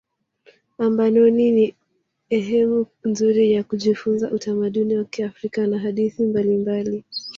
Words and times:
ambanoni 0.77 1.51
ni 1.51 1.75
ehemu 2.29 2.85
nzuri 3.05 3.51
ya 3.51 3.63
kujifunza 3.63 4.31
utamaduni 4.31 4.95
wa 4.97 5.03
kiafrika 5.05 5.67
na 5.67 5.79
hadithi 5.79 6.23
mbalimbali 6.23 7.03